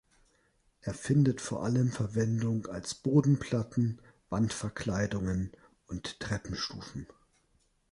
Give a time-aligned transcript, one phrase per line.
[0.81, 5.51] Er findet vor allem Verwendung als Bodenplatten, Wandverkleidungen
[5.85, 7.05] und Treppenstufen.